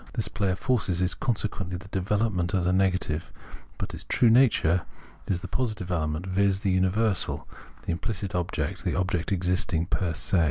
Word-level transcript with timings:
This 0.13 0.29
play 0.29 0.49
of 0.49 0.57
forces 0.57 0.99
is 0.99 1.13
consequently 1.13 1.77
the 1.77 1.87
development 1.89 2.55
of 2.55 2.63
the 2.65 2.73
negative; 2.73 3.31
but 3.77 3.93
its 3.93 4.03
true 4.03 4.31
nature 4.31 4.81
is 5.27 5.41
the 5.41 5.47
positive 5.47 5.91
element, 5.91 6.25
viz. 6.25 6.61
the 6.61 6.71
universal, 6.71 7.47
the 7.83 7.91
implicit 7.91 8.33
object, 8.33 8.83
the 8.83 8.95
object 8.95 9.31
existing 9.31 9.85
'per 9.85 10.15
se. 10.15 10.39